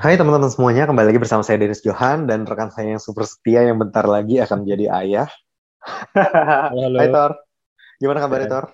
[0.00, 3.68] Hai teman-teman semuanya, kembali lagi bersama saya Dennis Johan dan rekan saya yang super setia
[3.68, 5.28] yang bentar lagi akan menjadi ayah.
[6.16, 6.96] Halo, halo.
[6.96, 7.30] Hai Tor,
[8.00, 8.52] gimana kabarnya Ya.
[8.56, 8.64] Tor?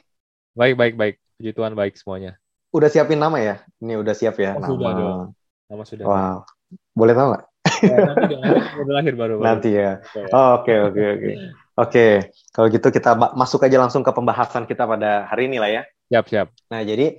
[0.55, 1.15] Baik, baik, baik.
[1.37, 2.39] Puji Tuhan baik semuanya.
[2.71, 3.59] Udah siapin nama ya?
[3.83, 4.71] Ini udah siap ya Oh, nama.
[4.71, 5.21] sudah dong.
[5.67, 6.05] Nama sudah.
[6.07, 6.37] Wow,
[6.95, 7.45] boleh tahu nggak?
[7.83, 8.43] Ya, nanti dong,
[8.87, 9.35] lahir baru.
[9.37, 9.43] baru.
[9.43, 9.91] Nanti ya.
[10.31, 11.27] Oke, Oke oke
[11.75, 12.07] oke.
[12.55, 15.83] Kalau gitu kita masuk aja langsung ke pembahasan kita pada hari ini lah ya.
[16.07, 16.47] Siap, siap.
[16.71, 17.19] Nah, jadi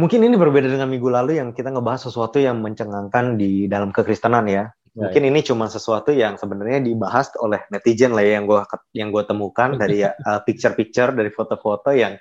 [0.00, 4.46] mungkin ini berbeda dengan minggu lalu yang kita ngebahas sesuatu yang mencengangkan di dalam kekristenan
[4.48, 4.70] ya.
[4.94, 8.62] Ya, Mungkin ini cuma sesuatu yang sebenarnya dibahas oleh netizen lah ya yang gua
[8.94, 12.14] yang gua temukan dari ya, uh, picture-picture dari foto-foto yang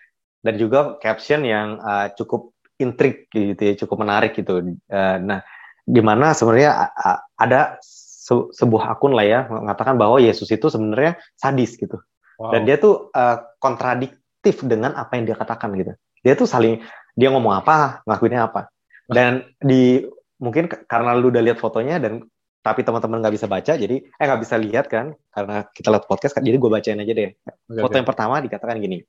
[0.43, 2.51] dan juga caption yang uh, cukup
[2.81, 4.73] intrik gitu ya, cukup menarik gitu.
[4.89, 5.39] Uh, nah,
[5.85, 7.77] di mana sebenarnya uh, ada
[8.23, 11.99] se- sebuah akun lah ya mengatakan bahwa Yesus itu sebenarnya sadis gitu
[12.33, 12.49] Wow.
[12.49, 15.93] dan dia tuh uh, kontradiktif dengan apa yang dia katakan gitu
[16.23, 16.79] dia tuh saling
[17.13, 18.71] dia ngomong apa ngakuinnya apa.
[19.05, 20.01] Dan di
[20.39, 22.23] mungkin karena lu udah lihat fotonya dan
[22.63, 26.31] tapi teman-teman nggak bisa baca jadi eh nggak bisa lihat kan karena kita lihat podcast
[26.31, 27.35] kan jadi gue bacain aja deh.
[27.67, 27.99] Foto oke.
[27.99, 29.03] yang pertama dikatakan gini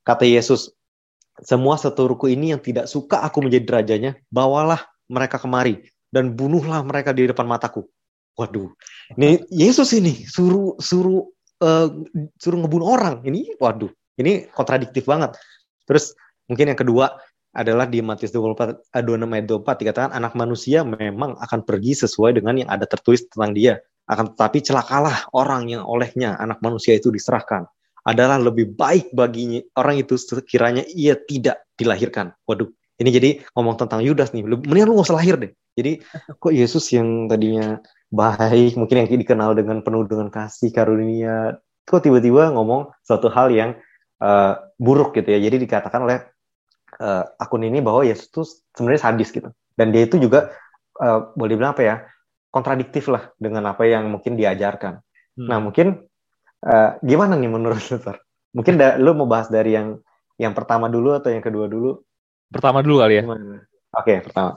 [0.00, 0.72] kata Yesus
[1.44, 4.80] semua seturuku ini yang tidak suka aku menjadi rajanya bawalah
[5.12, 7.84] mereka kemari dan bunuhlah mereka di depan mataku.
[8.40, 8.72] Waduh
[9.20, 11.28] ini Yesus ini suruh suruh
[11.60, 11.88] eh,
[12.40, 15.36] suruh ngebunuh orang ini waduh ini kontradiktif banget.
[15.84, 17.18] Terus mungkin yang kedua
[17.56, 22.36] adalah di Matius 24 eh, 26 ayat 24 dikatakan anak manusia memang akan pergi sesuai
[22.36, 23.80] dengan yang ada tertulis tentang dia.
[24.06, 27.66] Akan tetapi celakalah orang yang olehnya anak manusia itu diserahkan.
[28.06, 32.36] Adalah lebih baik baginya orang itu sekiranya ia tidak dilahirkan.
[32.46, 32.70] Waduh
[33.02, 34.46] ini jadi ngomong tentang Yudas nih.
[34.46, 35.50] Mendingan lu gak usah lahir deh.
[35.74, 36.04] Jadi
[36.42, 37.80] kok Yesus yang tadinya
[38.12, 43.74] baik mungkin yang dikenal dengan penuh dengan kasih karunia kok tiba-tiba ngomong suatu hal yang
[44.22, 45.40] eh, buruk gitu ya.
[45.42, 46.35] Jadi dikatakan oleh
[47.00, 48.42] eh, akun ini bahwa Yesus itu
[48.76, 50.52] sebenarnya sadis gitu dan dia itu juga
[51.00, 51.96] eh, boleh dibilang apa ya
[52.52, 55.02] kontradiktif lah dengan apa yang mungkin diajarkan
[55.36, 55.52] Hmm.
[55.52, 56.08] nah mungkin
[56.64, 58.16] eh, gimana nih menurut lu Tor?
[58.56, 60.00] mungkin da- lu mau bahas dari yang
[60.40, 62.00] yang pertama dulu atau yang kedua dulu
[62.46, 63.24] Pertama dulu kali ya.
[63.92, 64.50] oke pertama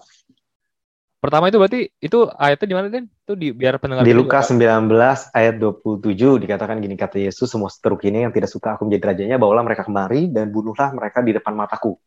[1.20, 3.06] Pertama itu berarti itu ayatnya di mana, Den?
[3.12, 7.68] Itu di biar pendengar Di Lukas juga 19 ayat 27 dikatakan gini kata Yesus semua
[7.68, 11.36] seteruk ini yang tidak suka aku menjadi rajanya bawalah mereka kemari dan bunuhlah mereka di
[11.36, 12.00] depan mataku.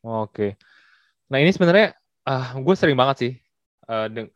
[0.00, 0.56] Oke.
[1.30, 1.96] Nah, ini sebenarnya
[2.28, 3.32] ah gue sering banget sih
[3.90, 4.32] eh, deng-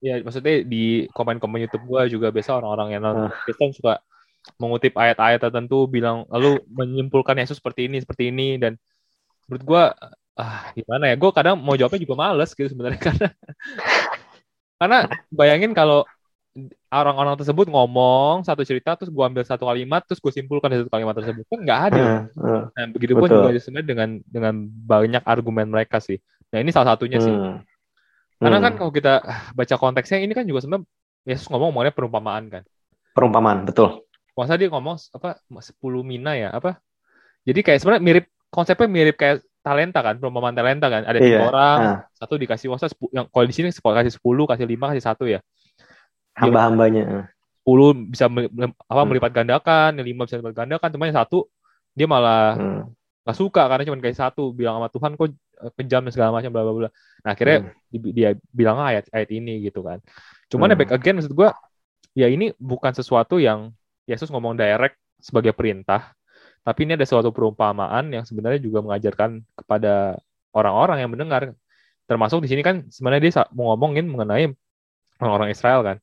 [0.00, 4.00] ya maksudnya di komen-komen YouTube gue juga biasa orang-orang yang nonton Kristen suka
[4.60, 8.76] mengutip ayat-ayat tertentu bilang lalu menyimpulkan Yesus seperti ini seperti ini dan
[9.48, 9.82] menurut gue
[10.40, 13.28] ah gimana ya gue kadang mau jawabnya juga males gitu sebenarnya karena
[14.76, 14.98] karena
[15.32, 16.04] bayangin kalau
[17.02, 20.92] orang-orang tersebut ngomong satu cerita terus gue ambil satu kalimat terus gue simpulkan dari satu
[20.92, 21.44] kalimat tersebut.
[21.48, 22.04] Kan nggak adil.
[22.04, 26.16] Eh, eh, nah begitu pun juga sebenarnya dengan dengan banyak argumen mereka sih.
[26.52, 27.32] Nah ini salah satunya sih.
[27.32, 27.60] Hmm,
[28.40, 28.66] karena hmm.
[28.66, 29.14] kan kalau kita
[29.56, 30.86] baca konteksnya ini kan juga sebenarnya
[31.26, 32.62] Yesus ngomong ngomongnya perumpamaan kan.
[33.12, 34.04] Perumpamaan betul.
[34.36, 36.76] masa dia ngomong apa 10 mina ya apa?
[37.48, 41.08] Jadi kayak sebenarnya mirip konsepnya mirip kayak talenta kan perumpamaan talenta kan.
[41.08, 41.98] Ada tiga Iya, orang ah.
[42.12, 45.40] satu dikasih masa yang kalau di sini kasih 10 kasih 5 kasih satu ya
[46.36, 47.02] Hamba-hambanya.
[47.02, 47.24] eh.
[47.66, 49.08] 10 bisa meli- meli- apa Hmm.
[49.10, 51.38] melipat gandakan yang 5 bisa melipat gandakan cuma yang satu
[51.96, 56.12] dia malah Hmm, suka karena cuma kayak satu bilang sama Tuhan kok eh, kejam dan
[56.14, 56.90] segala macam bla bla bla
[57.26, 59.98] nah akhirnya hmm, di- dia bilang ayat ayat ini gitu kan
[60.46, 60.80] cuman ya Hmm.
[60.86, 61.50] back again maksud gua
[62.14, 63.74] ya ini bukan sesuatu yang
[64.06, 66.14] Yesus ngomong direct sebagai perintah
[66.62, 70.14] tapi ini ada suatu perumpamaan yang sebenarnya juga mengajarkan kepada
[70.54, 71.50] orang-orang yang mendengar
[72.06, 74.54] termasuk di sini kan sebenarnya dia mau ngomongin mengenai
[75.18, 75.98] orang-orang Israel kan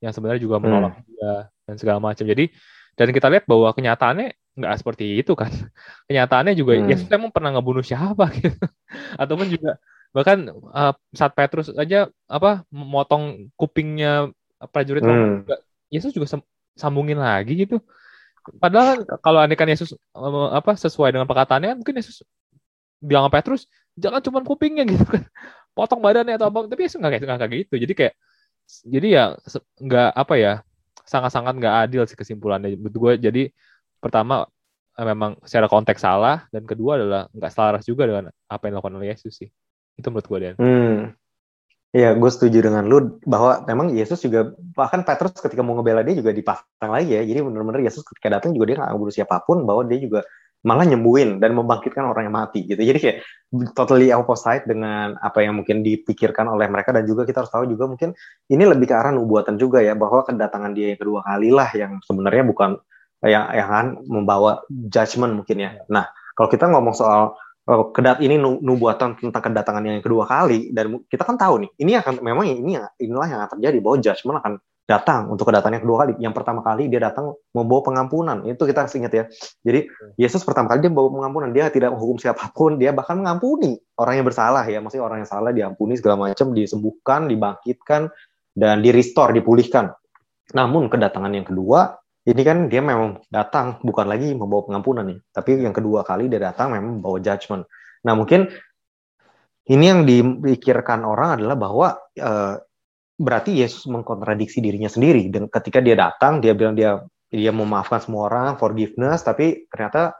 [0.00, 2.24] yang sebenarnya juga menolak dia dan segala macam.
[2.24, 2.52] Jadi
[2.96, 5.52] dan kita lihat bahwa kenyataannya nggak seperti itu kan.
[6.08, 6.88] Kenyataannya juga Hmm.
[6.88, 8.56] Yesus emang pernah ngebunuh siapa gitu.
[9.20, 9.76] Ataupun juga
[10.16, 14.32] bahkan uh, saat Petrus aja apa memotong kupingnya
[14.72, 15.12] prajurit Hmm.
[15.12, 15.56] Roma juga
[15.92, 17.84] Yesus juga sam- sambungin lagi gitu.
[18.56, 22.24] Padahal kan kalau andaikan Yesus uh, apa sesuai dengan perkataannya mungkin Yesus
[23.02, 25.28] bilang sama Petrus jangan cuma kupingnya gitu kan.
[25.76, 27.74] Potong badannya atau apa tapi Yesus nggak kayak nggak kayak gitu.
[27.76, 28.14] Jadi kayak
[28.66, 29.24] jadi ya
[29.82, 30.52] nggak apa ya
[31.06, 33.42] sangat-sangat nggak adil sih kesimpulannya menurut gue jadi
[34.02, 34.46] pertama
[34.98, 38.96] eh, memang secara konteks salah dan kedua adalah nggak selaras juga dengan apa yang dilakukan
[38.98, 39.48] oleh Yesus sih
[39.96, 40.98] itu menurut gue Dan hmm.
[41.96, 46.12] Iya, gue setuju dengan lu bahwa memang Yesus juga bahkan Petrus ketika mau ngebela dia
[46.12, 47.24] juga dipasang lagi ya.
[47.24, 50.20] Jadi benar-benar Yesus ketika datang juga dia nggak ngebunuh siapa pun, bahwa dia juga
[50.66, 52.82] malah nyembuhin dan membangkitkan orang yang mati gitu.
[52.82, 53.16] Jadi kayak
[53.78, 57.86] totally opposite dengan apa yang mungkin dipikirkan oleh mereka dan juga kita harus tahu juga
[57.86, 58.10] mungkin
[58.50, 62.02] ini lebih ke arah nubuatan juga ya bahwa kedatangan dia yang kedua kali lah yang
[62.02, 62.70] sebenarnya bukan
[63.22, 65.70] yang yang kan membawa judgment mungkin ya.
[65.86, 67.38] Nah, kalau kita ngomong soal
[67.70, 71.92] oh, kedat ini nubuatan tentang kedatangannya yang kedua kali dan kita kan tahu nih ini
[72.02, 74.52] akan memang ini inilah yang akan terjadi bahwa judgment akan
[74.86, 76.14] datang untuk kedatangan yang kedua kali.
[76.22, 78.46] Yang pertama kali dia datang membawa pengampunan.
[78.46, 79.24] Itu kita ingat ya.
[79.66, 81.50] Jadi Yesus pertama kali dia membawa pengampunan.
[81.50, 82.78] Dia tidak menghukum siapa pun.
[82.78, 84.78] Dia bahkan mengampuni orang yang bersalah ya.
[84.78, 88.08] Maksudnya orang yang salah diampuni segala macam, disembuhkan, dibangkitkan,
[88.54, 89.90] dan di restore, dipulihkan.
[90.54, 95.62] Namun kedatangan yang kedua ini kan dia memang datang bukan lagi membawa pengampunan nih, tapi
[95.62, 97.70] yang kedua kali dia datang memang membawa judgment.
[98.02, 98.50] Nah mungkin
[99.70, 101.88] ini yang dipikirkan orang adalah bahwa
[102.18, 102.54] uh,
[103.16, 105.32] berarti Yesus mengkontradiksi dirinya sendiri.
[105.32, 110.14] Dan ketika dia datang dia bilang dia dia memaafkan semua orang forgiveness tapi ternyata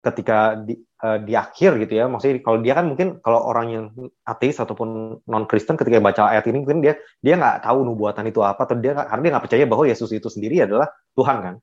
[0.00, 3.84] ketika di, uh, di akhir gitu ya maksudnya kalau dia kan mungkin kalau orang yang
[4.24, 8.40] ateis ataupun non Kristen ketika baca ayat ini mungkin dia dia nggak tahu nubuatan itu
[8.40, 11.54] apa atau dia karena dia nggak percaya bahwa Yesus itu sendiri adalah Tuhan kan.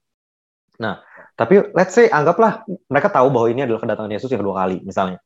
[0.81, 1.01] Nah
[1.37, 5.17] tapi let's say anggaplah mereka tahu bahwa ini adalah kedatangan Yesus yang kedua kali misalnya.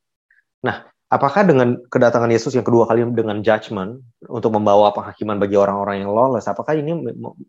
[0.64, 4.00] Nah apakah dengan kedatangan Yesus yang kedua kali dengan judgment
[4.32, 6.96] untuk membawa penghakiman bagi orang-orang yang lawless, apakah ini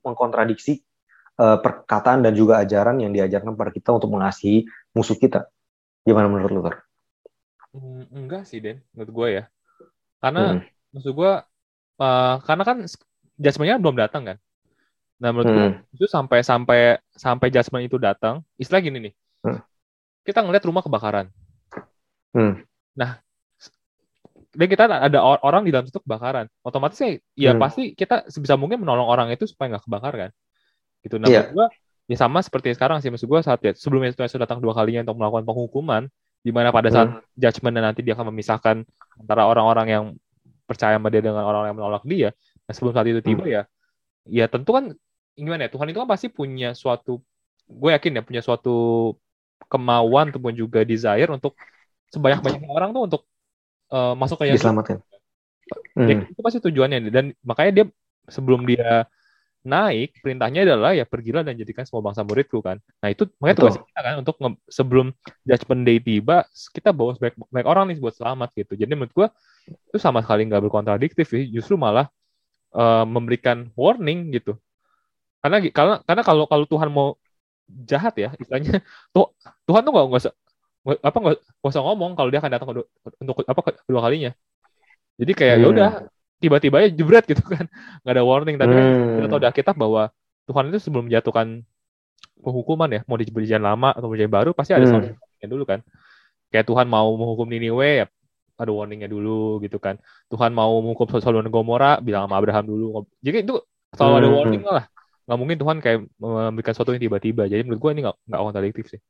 [0.03, 0.83] mengkontradiksi
[1.39, 4.67] uh, perkataan dan juga ajaran yang diajarkan kepada kita untuk mengasihi
[4.99, 5.47] musuh kita?
[6.03, 6.75] Gimana menurut lu, Ter?
[7.73, 9.45] Hmm, enggak sih, Den, menurut gue ya.
[10.19, 10.61] Karena hmm.
[10.99, 11.33] maksud gue,
[12.03, 12.77] uh, karena kan
[13.39, 14.39] judgment-nya belum datang kan.
[15.23, 15.55] Nah, menurut hmm.
[15.55, 15.69] gue
[16.03, 19.15] itu sampai sampai sampai judgment itu datang, istilah gini nih.
[19.47, 19.63] Hmm.
[20.27, 21.31] Kita ngeliat rumah kebakaran.
[22.35, 22.67] Hmm.
[22.99, 23.23] Nah,
[24.53, 27.61] dan kita ada orang di dalam situ kebakaran otomatis ya, ya hmm.
[27.61, 30.31] pasti kita sebisa mungkin menolong orang itu supaya nggak kebakar kan
[31.01, 31.49] gitu nah yeah.
[31.49, 31.73] gua
[32.11, 35.23] ya sama seperti sekarang sih maksud gue saat ya sebelum Yesus datang dua kalinya untuk
[35.23, 36.03] melakukan penghukuman
[36.43, 37.39] di mana pada saat hmm.
[37.39, 38.77] judgment dan nanti dia akan memisahkan
[39.23, 40.05] antara orang-orang yang
[40.67, 42.29] percaya sama dia dengan orang-orang yang menolak dia
[42.67, 43.55] nah sebelum saat itu tiba hmm.
[43.55, 43.63] ya
[44.29, 44.93] ya tentu kan
[45.33, 47.23] gimana ya Tuhan itu kan pasti punya suatu
[47.71, 48.77] gue yakin ya punya suatu
[49.71, 51.57] kemauan ataupun juga desire untuk
[52.13, 53.23] sebanyak-banyaknya orang tuh untuk
[53.93, 54.65] uh, masuk ke Yesus.
[54.65, 54.99] Diselamatkan.
[55.93, 56.25] Hmm.
[56.25, 57.85] Itu pasti tujuannya dan makanya dia
[58.27, 59.07] sebelum dia
[59.63, 62.83] naik perintahnya adalah ya pergilah dan jadikan semua bangsa muridku kan.
[62.99, 64.37] Nah itu makanya tugas kita kan untuk
[64.67, 65.07] sebelum
[65.47, 66.43] judgment day tiba
[66.75, 68.75] kita bawa banyak, banyak orang nih buat selamat gitu.
[68.75, 69.29] Jadi menurut gua
[69.71, 72.11] itu sama sekali nggak berkontradiktif sih, justru malah
[72.75, 74.59] uh, memberikan warning gitu.
[75.39, 77.15] Karena karena karena kalau kalau Tuhan mau
[77.87, 78.83] jahat ya istilahnya
[79.15, 79.31] tuh
[79.65, 80.23] Tuhan tuh nggak nggak
[80.83, 82.87] apa nggak usah ngomong kalau dia akan datang kedua,
[83.23, 84.31] untuk apa kedua kalinya
[85.15, 85.63] jadi kayak ya hmm.
[85.63, 85.91] ya udah
[86.43, 87.71] tiba-tiba ya jebret gitu kan
[88.03, 89.15] nggak ada warning tapi kan hmm.
[89.23, 90.03] kita tahu di Alkitab bahwa
[90.51, 91.63] Tuhan itu sebelum menjatuhkan
[92.43, 94.95] penghukuman ya mau di perjanjian lama atau perjanjian baru pasti ada hmm.
[94.95, 95.15] warning
[95.47, 95.81] dulu kan
[96.51, 98.07] kayak Tuhan mau menghukum Niniwe ya
[98.59, 99.99] ada warningnya dulu gitu kan
[100.31, 102.87] Tuhan mau menghukum Sodom dan Gomora bilang sama Abraham dulu
[103.23, 103.63] jadi itu
[103.95, 104.37] selalu ada hmm.
[104.39, 104.85] warning lah
[105.23, 108.85] nggak mungkin Tuhan kayak memberikan sesuatu yang tiba-tiba jadi menurut gue ini nggak nggak kontradiktif
[108.91, 109.01] sih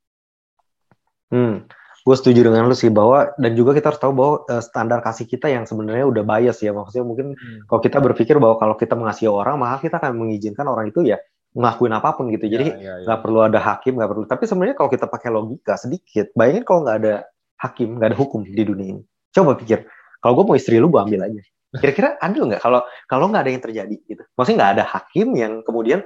[1.31, 1.63] Hmm,
[2.03, 5.23] gue setuju dengan lu sih bahwa dan juga kita harus tahu bahwa uh, standar kasih
[5.23, 6.75] kita yang sebenarnya udah bias ya.
[6.75, 7.71] Maksudnya mungkin hmm.
[7.71, 11.21] kalau kita berpikir bahwa kalau kita mengasihi orang maka kita akan mengizinkan orang itu ya
[11.53, 12.45] ngelakuin apa pun gitu.
[12.49, 13.23] Jadi ya, ya, nggak ya, ya.
[13.23, 14.23] perlu ada hakim nggak perlu.
[14.27, 17.13] Tapi sebenarnya kalau kita pakai logika sedikit bayangin kalau nggak ada
[17.61, 19.01] hakim nggak ada hukum di dunia ini.
[19.31, 19.87] Coba pikir
[20.19, 21.41] kalau gue mau istri lu gue ambil aja.
[21.73, 24.23] Kira-kira adil nggak kalau kalau nggak ada yang terjadi gitu?
[24.37, 26.05] Maksudnya nggak ada hakim yang kemudian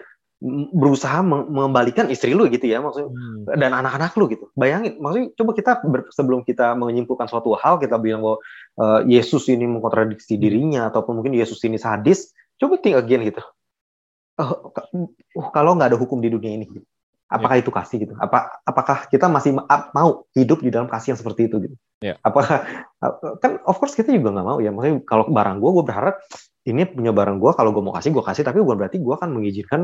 [0.70, 3.58] berusaha mengembalikan istri lu gitu ya maksudnya hmm.
[3.58, 7.98] dan anak-anak lu gitu bayangin maksudnya coba kita ber, sebelum kita menyimpulkan suatu hal kita
[7.98, 8.38] bilang bahwa
[8.78, 10.42] uh, Yesus ini mengkontradiksi hmm.
[10.42, 13.42] dirinya ataupun mungkin Yesus ini sadis coba think again gitu
[14.38, 16.86] uh, uh, kalau nggak ada hukum di dunia ini gitu.
[17.34, 17.64] apakah yeah.
[17.66, 19.58] itu kasih gitu apa apakah kita masih
[19.90, 22.14] mau hidup di dalam kasih yang seperti itu gitu yeah.
[22.22, 22.62] apakah
[23.42, 26.16] kan of course kita juga nggak mau ya maksudnya kalau barang gue gue berharap
[26.68, 28.44] ini punya barang gue kalau gue mau kasih gue kasih.
[28.44, 29.82] Tapi bukan berarti gue akan mengizinkan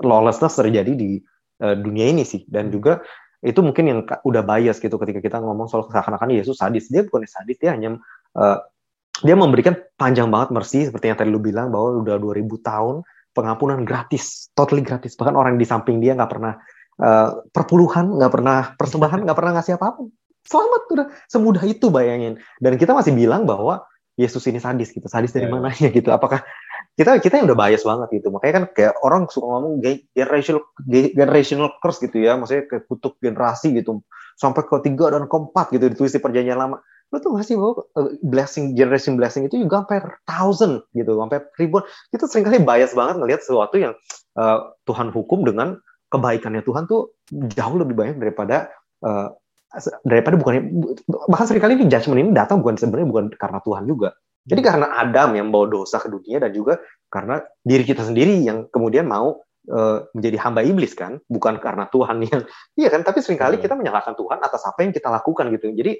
[0.00, 1.20] lawlessness terjadi di
[1.60, 2.48] uh, dunia ini sih.
[2.48, 3.04] Dan juga
[3.44, 6.88] itu mungkin yang udah bias gitu ketika kita ngomong soal seakan-akan Yesus sadis.
[6.88, 8.00] Dia bukan sadis dia hanya
[8.40, 8.58] uh,
[9.20, 12.94] dia memberikan panjang banget mercy seperti yang tadi lu bilang bahwa udah 2000 tahun
[13.36, 15.12] pengampunan gratis totally gratis.
[15.20, 16.56] Bahkan orang di samping dia nggak pernah
[17.04, 20.08] uh, perpuluhan nggak pernah persembahan nggak pernah ngasih apa pun.
[20.44, 22.40] Selamat udah semudah itu bayangin.
[22.60, 25.06] Dan kita masih bilang bahwa Yesus ini sadis gitu.
[25.10, 25.54] Sadis dari yeah.
[25.54, 26.10] Mananya gitu.
[26.14, 26.46] Apakah
[26.94, 28.30] kita kita yang udah bias banget gitu.
[28.30, 29.82] Makanya kan kayak orang suka ngomong
[30.14, 32.38] generational generational curse gitu ya.
[32.38, 34.02] Maksudnya kayak kutuk generasi gitu.
[34.38, 36.78] Sampai ke tiga dan keempat gitu ditulis di perjanjian lama.
[37.12, 41.86] Lo tuh ngasih bahwa uh, blessing generation blessing itu juga sampai thousand gitu, sampai ribuan.
[42.10, 43.94] Kita sering kali bias banget ngelihat sesuatu yang
[44.34, 45.78] uh, Tuhan hukum dengan
[46.10, 48.70] kebaikannya Tuhan tuh jauh lebih banyak daripada
[49.02, 49.34] uh,
[50.06, 50.70] daripada bukan
[51.28, 54.08] bahkan sering kali ini judgment ini datang bukan sebenarnya bukan karena Tuhan juga.
[54.44, 54.68] Jadi hmm.
[54.68, 56.76] karena Adam yang bawa dosa ke dunia dan juga
[57.08, 59.40] karena diri kita sendiri yang kemudian mau
[59.72, 62.42] uh, menjadi hamba iblis kan, bukan karena Tuhan yang
[62.80, 63.00] iya kan.
[63.02, 65.72] Tapi sering kali kita menyalahkan Tuhan atas apa yang kita lakukan gitu.
[65.72, 65.92] Jadi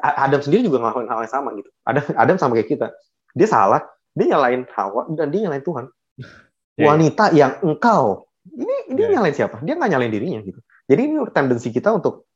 [0.00, 1.70] Adam sendiri juga ngelakuin hal yang sama gitu.
[1.82, 2.86] Adam, Adam sama kayak kita.
[3.34, 3.82] Dia salah,
[4.14, 5.86] dia nyalain Hawa dan dia nyalain Tuhan.
[6.74, 7.38] Yeah, Wanita yeah.
[7.38, 9.10] yang engkau, ini dia yeah.
[9.14, 9.62] nyalain siapa?
[9.62, 10.58] Dia nggak nyalain dirinya gitu.
[10.90, 12.26] Jadi ini tendensi kita untuk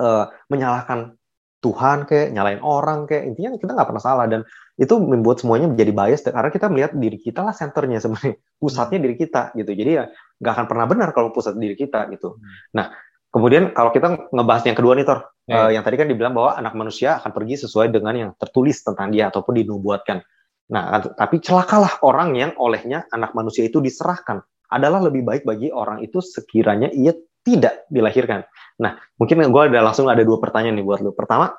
[0.00, 1.20] uh, menyalahkan
[1.60, 4.48] Tuhan kayak nyalain orang kayak intinya kita nggak pernah salah dan
[4.80, 9.16] itu membuat semuanya menjadi bias karena kita melihat diri kita lah senternya sebenarnya pusatnya diri
[9.20, 9.68] kita gitu.
[9.68, 10.04] Jadi ya
[10.40, 12.40] nggak akan pernah benar kalau pusat diri kita gitu.
[12.40, 12.48] Hmm.
[12.72, 12.86] nah
[13.28, 15.68] kemudian kalau kita ngebahas yang kedua nih Tor yeah.
[15.68, 19.12] uh, yang tadi kan dibilang bahwa anak manusia akan pergi sesuai dengan yang tertulis tentang
[19.12, 20.24] dia ataupun dinubuatkan.
[20.72, 24.40] Nah tapi celakalah orang yang olehnya anak manusia itu diserahkan.
[24.72, 27.12] Adalah lebih baik bagi orang itu sekiranya ia
[27.46, 28.44] tidak dilahirkan
[28.80, 31.52] nah mungkin gue ada langsung ada dua pertanyaan nih buat lu pertama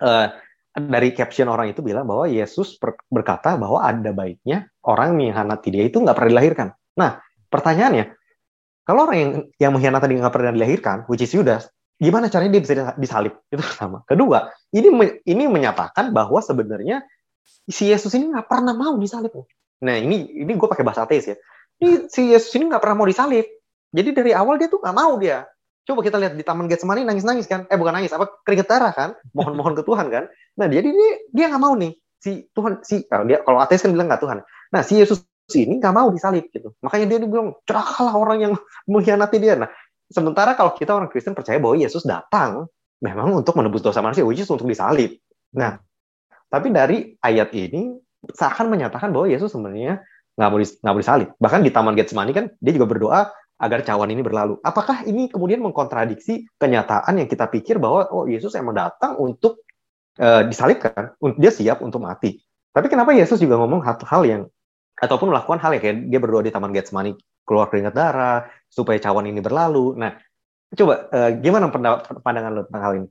[0.00, 0.28] uh,
[0.70, 2.78] dari caption orang itu bilang bahwa Yesus
[3.10, 6.68] berkata bahwa ada baiknya orang mengkhianati dia itu nggak pernah dilahirkan.
[6.94, 7.18] Nah,
[7.50, 8.14] pertanyaannya,
[8.86, 11.66] kalau orang yang yang mengkhianati dia nggak pernah dilahirkan, which is Yudas,
[11.98, 13.34] gimana caranya dia bisa disalib?
[13.50, 14.06] Itu pertama.
[14.06, 14.94] Kedua, ini
[15.26, 17.02] ini menyatakan bahwa sebenarnya
[17.66, 19.34] si Yesus ini nggak pernah mau disalib.
[19.82, 21.36] Nah, ini ini gue pakai bahasa ateis ya.
[21.82, 23.42] Ini si Yesus ini nggak pernah mau disalib.
[23.90, 25.46] Jadi dari awal dia tuh nggak mau dia.
[25.82, 27.66] Coba kita lihat di Taman Getsemani nangis-nangis kan?
[27.66, 29.18] Eh bukan nangis, apa keringet darah kan?
[29.34, 30.24] Mohon-mohon ke Tuhan kan?
[30.58, 33.90] Nah jadi dia dia nggak mau nih si Tuhan si kalau dia kalau ateis kan
[33.90, 34.38] bilang nggak Tuhan.
[34.70, 35.24] Nah si Yesus
[35.56, 36.76] ini nggak mau disalib gitu.
[36.84, 38.52] Makanya dia bilang celakalah orang yang
[38.92, 39.58] mengkhianati dia.
[39.58, 39.68] Nah
[40.06, 42.70] sementara kalau kita orang Kristen percaya bahwa Yesus datang
[43.00, 45.18] memang untuk menebus dosa manusia, which untuk disalib.
[45.56, 45.80] Nah
[46.46, 47.96] tapi dari ayat ini
[48.30, 50.04] seakan menyatakan bahwa Yesus sebenarnya
[50.38, 51.28] nggak mau nggak mau disalib.
[51.40, 54.56] Bahkan di Taman Getsemani kan dia juga berdoa agar cawan ini berlalu.
[54.64, 59.68] Apakah ini kemudian mengkontradiksi kenyataan yang kita pikir bahwa oh Yesus emang datang untuk
[60.16, 62.40] uh, disalibkan, dia siap untuk mati.
[62.72, 64.42] Tapi kenapa Yesus juga ngomong hal-hal yang
[64.96, 67.12] ataupun melakukan hal yang kayak dia berdoa di Taman Getsemani
[67.44, 69.96] keluar keringat darah supaya cawan ini berlalu.
[70.00, 70.16] Nah,
[70.72, 71.68] coba uh, gimana
[72.24, 73.08] pandangan lo tentang hal ini?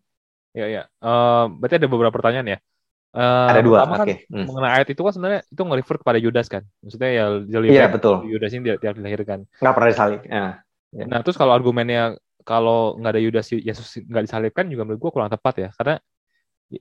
[0.57, 2.59] Ya ya, uh, berarti ada beberapa pertanyaan ya.
[3.09, 3.89] Uh, ada dua.
[3.89, 4.29] Kan okay.
[4.29, 4.45] hmm.
[4.45, 6.63] mengenai ayat itu kan sebenarnya itu nge-refer kepada Yudas kan.
[6.85, 7.25] Maksudnya ya
[7.65, 8.21] Iya, betul.
[8.29, 9.49] Yudas ini tidak, dilahirkan.
[9.57, 10.21] Nggak pernah disalib.
[10.29, 10.61] Ya.
[10.93, 15.33] Nah, terus kalau argumennya kalau nggak ada Yudas Yesus nggak disalibkan juga menurut gue kurang
[15.33, 15.69] tepat ya.
[15.73, 15.97] Karena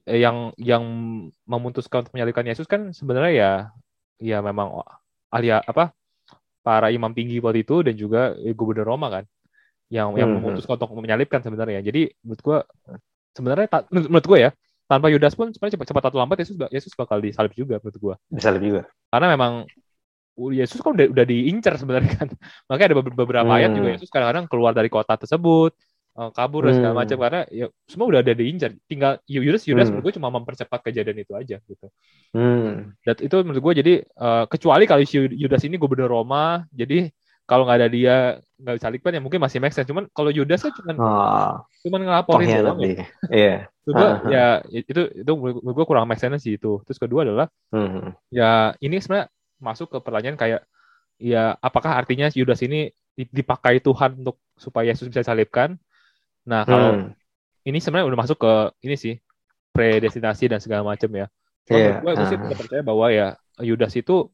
[0.05, 0.85] yang yang
[1.49, 3.53] memutuskan untuk menyalibkan Yesus kan sebenarnya ya
[4.21, 4.85] ya memang
[5.33, 5.97] ahli apa
[6.61, 9.25] para imam tinggi waktu itu dan juga gubernur Roma kan
[9.89, 10.45] yang yang hmm.
[10.45, 11.81] memutuskan untuk menyalibkan sebenarnya.
[11.81, 12.59] Jadi menurut gue
[13.33, 14.51] sebenarnya menurut gue ya
[14.89, 18.15] tanpa Yudas pun sebenarnya cepat, cepat atau lambat Yesus Yesus bakal disalib juga menurut gua.
[18.33, 18.83] Disalib juga.
[19.13, 19.69] Karena memang
[20.49, 22.29] Yesus kan udah udah diincar sebenarnya kan.
[22.73, 23.59] Makanya ada beberapa hmm.
[23.61, 25.77] ayat juga Yesus kadang-kadang keluar dari kota tersebut,
[26.17, 27.01] eh, kabur dan segala hmm.
[27.05, 28.71] macam karena ya semua udah ada diincar.
[28.89, 30.01] Tinggal Yudas Yudas hmm.
[30.01, 31.87] menurut gue cuma mempercepat kejadian itu aja gitu.
[32.33, 32.97] Hmm.
[33.05, 37.13] Dan itu menurut gue jadi uh, kecuali kalau Yudas ini gubernur Roma, jadi
[37.49, 38.17] kalau nggak ada dia
[38.61, 39.89] nggak bisa lipat ya mungkin masih make sense.
[39.89, 42.79] Cuman kalau Yudas kan cuma oh, cuman ngelaporin doang.
[42.85, 43.05] Ya.
[43.33, 43.57] Iya.
[43.89, 46.85] Kedua ya itu itu menurut gue kurang make sense sih itu.
[46.85, 48.13] Terus kedua adalah hmm.
[48.29, 49.33] ya ini sebenarnya
[49.65, 50.61] masuk ke pertanyaan kayak
[51.17, 55.81] ya apakah artinya Yudas ini dipakai Tuhan untuk supaya Yesus bisa salibkan?
[56.45, 57.17] Nah kalau hmm.
[57.65, 58.53] ini sebenarnya udah masuk ke
[58.85, 59.17] ini sih
[59.73, 61.33] predestinasi dan segala macam ya.
[61.73, 62.05] yeah.
[62.05, 62.53] gue, gue sih uh.
[62.53, 64.29] percaya bahwa ya Yudas itu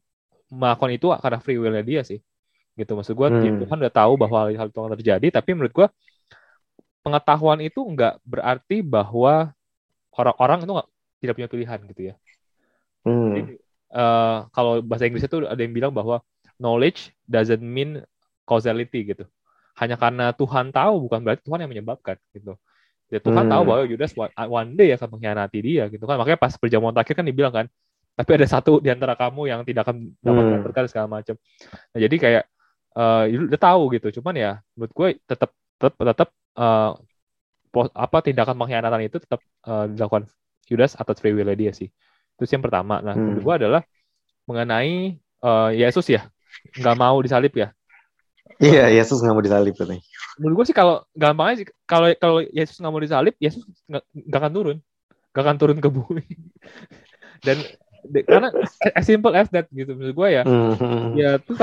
[0.51, 2.19] melakukan itu karena free will-nya dia sih
[2.75, 3.57] gitu maksud gue hmm.
[3.65, 5.87] Tuhan udah tahu bahwa hal itu akan terjadi tapi menurut gue
[7.01, 9.55] pengetahuan itu nggak berarti bahwa
[10.15, 10.89] orang-orang itu nggak
[11.23, 12.15] tidak punya pilihan gitu ya
[13.07, 13.31] hmm.
[13.31, 13.41] Jadi,
[13.95, 16.19] uh, kalau bahasa Inggris itu ada yang bilang bahwa
[16.59, 18.03] knowledge doesn't mean
[18.43, 19.23] causality gitu
[19.75, 22.55] hanya karena Tuhan tahu bukan berarti Tuhan yang menyebabkan gitu
[23.11, 23.53] ya Tuhan hmm.
[23.53, 24.11] tahu bahwa Yudas
[24.49, 27.65] one day akan mengkhianati dia gitu kan makanya pas perjamuan terakhir kan dibilang kan
[28.15, 30.63] tapi ada satu di antara kamu yang tidak akan dapat hmm.
[30.63, 31.35] berkat segala macam
[31.91, 32.43] nah jadi kayak
[32.95, 34.19] uh, udah tahu gitu.
[34.19, 36.95] Cuman ya menurut gue tetap tetap tetap uh,
[37.91, 40.31] apa tindakan pengkhianatan itu tetap uh, dilakukan
[40.65, 41.91] Judas atas free will dia sih.
[42.39, 43.03] Itu yang pertama.
[43.03, 43.39] Nah hmm.
[43.39, 43.81] kedua adalah
[44.47, 46.25] mengenai uh, Yesus ya.
[46.79, 47.75] Nggak mau disalib ya.
[48.61, 50.03] Iya Yesus nggak mau disalib katanya.
[50.39, 54.53] Menurut gue sih kalau gampangnya sih kalau kalau Yesus nggak mau disalib Yesus nggak akan
[54.55, 54.77] turun.
[55.35, 56.23] Nggak akan turun ke bumi.
[57.45, 57.59] Dan
[58.25, 58.53] karena
[58.93, 60.43] as simple as that gitu menurut gue ya.
[60.45, 61.05] Mm-hmm.
[61.17, 61.53] ya itu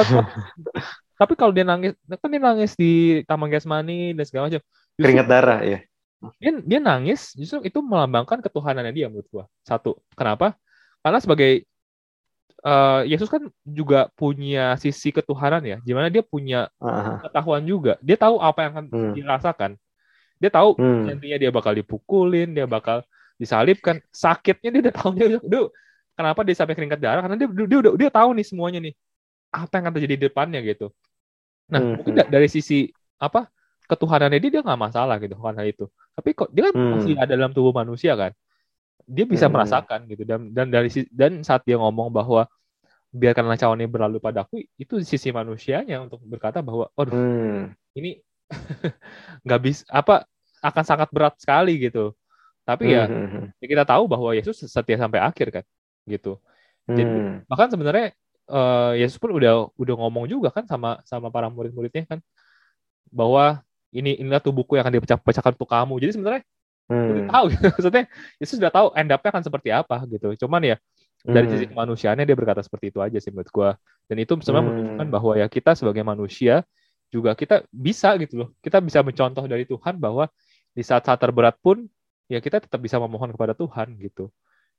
[1.20, 4.62] tapi kalau dia nangis kan dia nangis di taman Gesmani dan segala macam.
[4.96, 5.80] Keringat darah ya
[6.38, 9.44] dia dia nangis justru itu melambangkan ketuhanannya dia menurut gua.
[9.66, 10.54] Satu kenapa?
[11.02, 11.66] Karena sebagai
[12.62, 15.76] uh, Yesus kan juga punya sisi ketuhanan ya.
[15.82, 17.98] Gimana dia punya pengetahuan juga.
[17.98, 19.12] Dia tahu apa yang akan hmm.
[19.18, 19.70] dirasakan.
[20.38, 21.02] Dia tahu hmm.
[21.10, 23.02] nantinya dia bakal dipukulin dia bakal
[23.34, 23.98] disalibkan.
[24.14, 25.10] Sakitnya dia udah tahu.
[25.18, 25.66] Dia udah
[26.12, 27.24] kenapa dia sampai keringat darah?
[27.24, 28.94] Karena dia dia udah dia tahu nih semuanya nih.
[29.52, 30.94] Apa yang akan terjadi di depannya gitu
[31.70, 31.92] Nah, hmm.
[32.00, 32.30] mungkin hmm.
[32.32, 32.90] dari sisi
[33.22, 33.46] apa
[33.86, 35.86] ketuhanannya dia dia nggak masalah gitu kan hal itu.
[36.16, 36.90] Tapi kok dia kan hmm.
[36.98, 38.32] masih ada dalam tubuh manusia kan.
[39.02, 39.54] dia bisa hmm.
[39.58, 42.46] merasakan gitu dan dan dari dan saat dia ngomong bahwa
[43.12, 47.76] biarkanlah cawan ini berlalu padaku itu sisi manusianya untuk berkata bahwa oh hmm.
[47.92, 48.24] ini
[49.44, 50.24] nggak bisa apa
[50.64, 52.16] akan sangat berat sekali gitu
[52.64, 53.46] tapi ya, hmm, hmm.
[53.60, 55.64] ya kita tahu bahwa Yesus setia sampai akhir kan
[56.08, 56.40] gitu
[56.88, 57.50] jadi hmm.
[57.52, 58.16] bahkan sebenarnya
[58.52, 62.20] uh, Yesus pun udah udah ngomong juga kan sama sama para murid-muridnya kan
[63.08, 66.42] bahwa ini inilah tubuhku yang akan dipecahkan untuk kamu jadi sebenarnya
[66.88, 67.08] hmm.
[67.08, 67.64] udah tahu gitu.
[67.76, 68.04] maksudnya
[68.40, 70.76] Yesus sudah tahu end up-nya akan seperti apa gitu cuman ya
[71.22, 71.54] dari hmm.
[71.54, 73.70] sisi kemanusiaannya dia berkata seperti itu aja sih menurut gue
[74.10, 74.68] dan itu sebenarnya hmm.
[74.68, 76.66] menunjukkan bahwa ya kita sebagai manusia
[77.12, 80.26] juga kita bisa gitu loh kita bisa mencontoh dari Tuhan bahwa
[80.72, 81.84] di saat-saat terberat pun
[82.26, 84.32] ya kita tetap bisa memohon kepada Tuhan gitu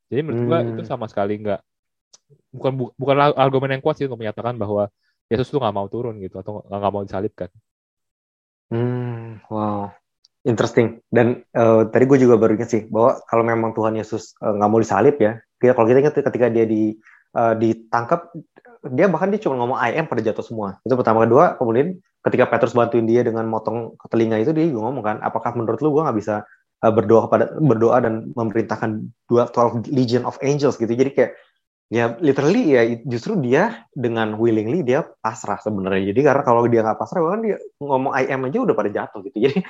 [0.09, 0.49] jadi menurut hmm.
[0.49, 1.61] gue itu sama sekali nggak
[2.53, 4.87] bukan bu, bukan argumen yang kuat sih untuk menyatakan bahwa
[5.31, 7.49] Yesus tuh nggak mau turun gitu atau nggak mau disalibkan.
[8.69, 9.89] Hmm, wow,
[10.45, 11.01] interesting.
[11.09, 14.69] Dan uh, tadi gue juga baru ingat sih bahwa kalau memang Tuhan Yesus uh, nggak
[14.69, 16.97] mau disalib ya, kita kalau kita ingat ketika dia di
[17.37, 18.29] uh, ditangkap
[18.83, 20.77] dia bahkan dia cuma ngomong I am pada jatuh semua.
[20.83, 21.23] Itu pertama.
[21.23, 25.79] Kedua kemudian ketika Petrus bantuin dia dengan motong telinga itu dia ngomong kan apakah menurut
[25.79, 26.43] lu gue nggak bisa
[26.83, 30.75] uh, berdoa kepada berdoa dan memerintahkan dua twelve legion of angels?
[30.75, 30.91] gitu.
[30.91, 31.31] Jadi kayak
[31.93, 36.09] ya literally ya justru dia dengan willingly dia pasrah sebenarnya.
[36.09, 39.21] Jadi karena kalau dia nggak pasrah bahkan dia ngomong I am aja udah pada jatuh
[39.29, 39.37] gitu.
[39.45, 39.61] Jadi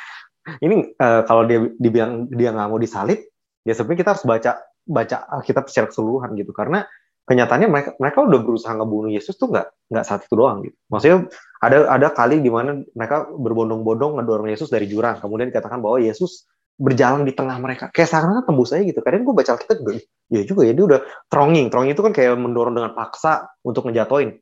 [0.63, 3.19] ini uh, kalau dia dibilang dia nggak mau disalib
[3.67, 4.51] ya sebenarnya kita harus baca
[4.87, 6.55] baca Alkitab secara keseluruhan gitu.
[6.55, 6.87] Karena
[7.27, 10.79] kenyataannya mereka mereka udah berusaha ngebunuh Yesus tuh nggak nggak saat itu doang gitu.
[10.87, 11.27] Maksudnya
[11.59, 15.19] ada ada kali di mana mereka berbondong-bondong ngedorong Yesus dari jurang.
[15.19, 17.93] Kemudian dikatakan bahwa Yesus berjalan di tengah mereka.
[17.93, 18.99] Kayak seakan tembus aja gitu.
[18.99, 19.91] Kadang gue baca Alkitab juga
[20.33, 20.99] ya juga ya dia udah
[21.29, 21.67] thronging.
[21.69, 24.37] Thronging itu kan kayak mendorong dengan paksa untuk ngejatoin.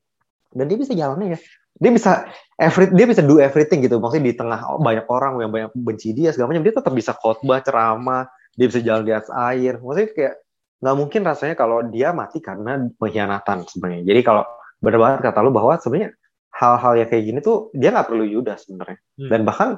[0.52, 1.40] Dan dia bisa jalannya ya.
[1.82, 2.12] Dia bisa
[2.60, 4.00] every dia bisa do everything gitu.
[4.00, 6.64] Maksudnya di tengah banyak orang yang banyak benci dia segala macam.
[6.64, 8.28] Dia tetap bisa khotbah ceramah.
[8.56, 9.80] Dia bisa jalan di atas air.
[9.80, 10.34] Maksudnya kayak
[10.82, 14.04] nggak mungkin rasanya kalau dia mati karena pengkhianatan sebenarnya.
[14.08, 14.44] Jadi kalau
[14.82, 16.18] benar banget kata lu bahwa sebenarnya
[16.52, 19.00] hal-hal yang kayak gini tuh dia nggak perlu Yudas sebenarnya.
[19.22, 19.30] Hmm.
[19.30, 19.70] dan bahkan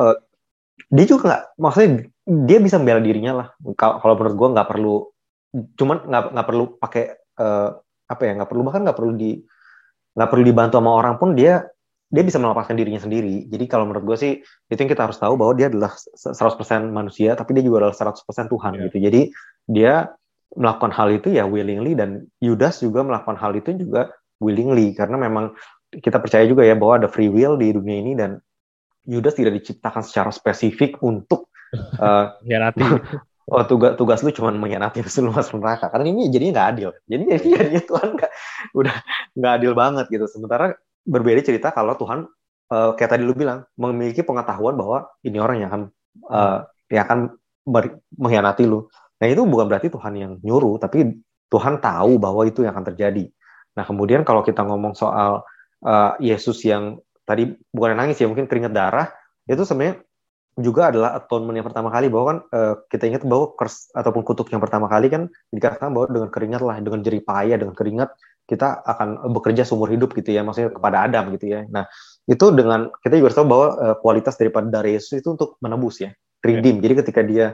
[0.00, 0.16] uh,
[0.88, 1.88] dia juga nggak maksudnya
[2.24, 4.94] dia bisa membela dirinya lah kalau menurut gue nggak perlu
[5.76, 7.04] cuman nggak nggak perlu pakai
[7.42, 7.68] uh,
[8.10, 9.30] apa ya nggak perlu bahkan nggak perlu di
[10.14, 11.66] nggak perlu dibantu sama orang pun dia
[12.10, 13.46] dia bisa melepaskan dirinya sendiri.
[13.46, 17.38] Jadi kalau menurut gue sih itu yang kita harus tahu bahwa dia adalah 100% manusia
[17.38, 18.82] tapi dia juga adalah 100% Tuhan yeah.
[18.90, 18.96] gitu.
[18.98, 19.20] Jadi
[19.70, 20.10] dia
[20.58, 24.10] melakukan hal itu ya willingly dan Yudas juga melakukan hal itu juga
[24.42, 25.54] willingly karena memang
[25.94, 28.42] kita percaya juga ya bahwa ada free will di dunia ini dan
[29.08, 31.48] Yudas tidak diciptakan secara spesifik untuk
[32.02, 32.36] uh,
[33.50, 36.90] oh tugas tugas lu cuma mengkhianati lu masuk neraka karena ini jadinya nggak adil.
[37.10, 37.24] Jadi
[37.76, 38.30] ya Tuhan gak,
[38.78, 38.94] udah
[39.34, 40.26] nggak adil banget gitu.
[40.30, 42.30] Sementara berbeda cerita kalau Tuhan
[42.70, 45.82] uh, kayak tadi lu bilang memiliki pengetahuan bahwa ini orang yang akan
[46.30, 46.58] uh,
[46.88, 47.20] yang akan
[48.14, 48.86] mengkhianati lu.
[49.20, 53.28] Nah itu bukan berarti Tuhan yang nyuruh, tapi Tuhan tahu bahwa itu yang akan terjadi.
[53.76, 55.44] Nah kemudian kalau kita ngomong soal
[55.84, 59.06] uh, Yesus yang tadi bukan nangis ya mungkin keringat darah
[59.46, 60.02] itu sebenarnya
[60.58, 64.50] juga adalah atonement yang pertama kali bahwa kan uh, kita ingat bahwa curse ataupun kutuk
[64.50, 68.10] yang pertama kali kan dikatakan bahwa dengan keringat lah dengan jerih payah dengan keringat
[68.50, 71.86] kita akan bekerja seumur hidup gitu ya maksudnya kepada Adam gitu ya nah
[72.26, 76.10] itu dengan kita juga tahu bahwa uh, kualitas daripada dari Yesus itu untuk menebus ya
[76.42, 76.82] redeem yeah.
[76.82, 77.46] jadi ketika dia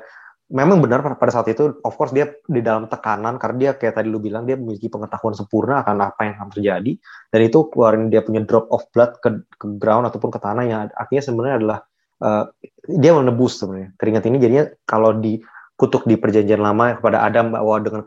[0.47, 4.07] memang benar pada saat itu of course dia di dalam tekanan karena dia kayak tadi
[4.07, 6.93] lu bilang dia memiliki pengetahuan sempurna akan apa yang akan terjadi.
[7.35, 10.81] Dan itu keluarin dia punya drop of blood ke, ke ground ataupun ke tanah yang
[10.95, 11.79] artinya sebenarnya adalah
[12.23, 12.45] uh,
[12.87, 13.91] dia menebus sebenarnya.
[13.99, 18.03] Keringat ini jadinya kalau dikutuk di perjanjian lama kepada Adam bahwa dengan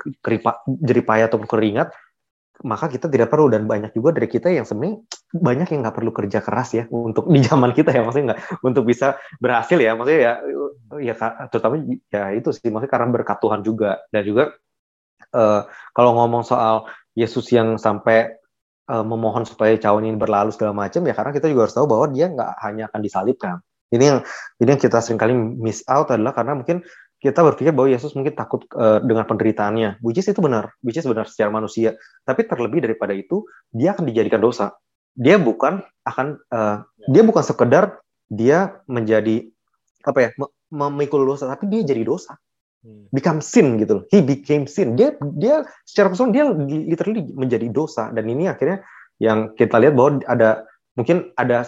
[0.79, 1.91] jeripaya ataupun keringat
[2.65, 3.47] maka kita tidak perlu.
[3.51, 7.27] Dan banyak juga dari kita yang sebenarnya banyak yang nggak perlu kerja keras ya untuk
[7.29, 8.01] di zaman kita ya.
[8.03, 9.95] Maksudnya nggak untuk bisa berhasil ya.
[9.95, 10.33] Maksudnya ya
[10.99, 11.13] ya
[11.47, 11.75] terutama
[12.09, 12.67] ya itu sih.
[12.67, 14.03] Maksudnya karena berkat Tuhan juga.
[14.11, 14.43] Dan juga
[15.33, 15.61] uh,
[15.93, 18.39] kalau ngomong soal Yesus yang sampai
[18.89, 22.05] uh, memohon supaya cawan ini berlalu segala macam ya karena kita juga harus tahu bahwa
[22.09, 23.55] dia nggak hanya akan disalibkan.
[23.89, 24.19] Ini yang
[24.61, 26.85] ini yang kita sering kali miss out adalah karena mungkin
[27.19, 29.99] kita berpikir bahwa Yesus mungkin takut uh, dengan penderitaannya.
[29.99, 31.99] Which is itu benar, which is benar secara manusia.
[32.23, 33.43] Tapi terlebih daripada itu,
[33.75, 34.79] dia akan dijadikan dosa.
[35.19, 37.99] Dia bukan akan uh, dia bukan sekedar
[38.31, 39.51] dia menjadi
[40.07, 40.29] apa ya
[40.71, 42.39] memikul dosa, tapi dia jadi dosa.
[42.79, 43.11] Hmm.
[43.11, 44.07] Become sin gitu.
[44.07, 44.95] He became sin.
[44.95, 46.47] Dia dia secara personal dia
[46.87, 48.79] literally menjadi dosa dan ini akhirnya
[49.19, 50.63] yang kita lihat bahwa ada
[50.95, 51.67] mungkin ada